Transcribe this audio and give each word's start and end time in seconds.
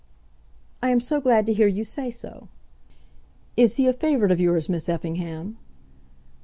"I 0.81 0.89
am 0.89 0.99
so 0.99 1.21
glad 1.21 1.45
to 1.45 1.53
hear 1.53 1.67
you 1.67 1.83
say 1.83 2.09
so." 2.09 2.47
"Is 3.55 3.75
he 3.75 3.85
a 3.87 3.93
favourite 3.93 4.31
of 4.31 4.41
yours, 4.41 4.67
Miss 4.67 4.89
Effingham?" 4.89 5.59